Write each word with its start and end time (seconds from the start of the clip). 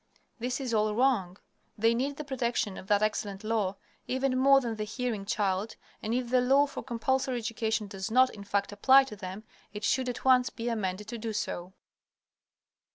This 0.39 0.59
is 0.59 0.73
all 0.73 0.95
wrong. 0.95 1.37
They 1.77 1.93
need 1.93 2.17
the 2.17 2.23
protection 2.23 2.75
of 2.75 2.87
that 2.87 3.03
excellent 3.03 3.43
law 3.43 3.75
even 4.07 4.35
more 4.35 4.59
than 4.59 4.77
the 4.77 4.83
hearing 4.83 5.25
child, 5.27 5.75
and 6.01 6.11
if 6.11 6.31
the 6.31 6.41
law 6.41 6.65
for 6.65 6.81
compulsory 6.81 7.37
education 7.37 7.85
does 7.85 8.09
not, 8.09 8.31
in 8.33 8.43
fact, 8.43 8.71
apply 8.71 9.03
to 9.03 9.15
them, 9.15 9.43
it 9.73 9.83
should 9.83 10.09
at 10.09 10.25
once 10.25 10.49
be 10.49 10.69
amended 10.69 11.07
to 11.09 11.19
do 11.19 11.33
so. 11.33 11.73